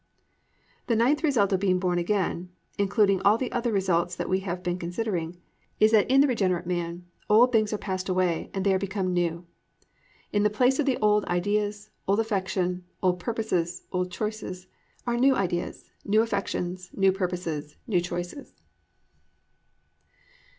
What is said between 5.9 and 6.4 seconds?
that in the